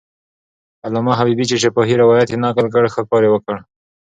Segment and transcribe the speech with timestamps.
[0.85, 3.55] علامه حبیبي چې شفاهي روایت یې نقل کړ، ښه کار یې وکړ.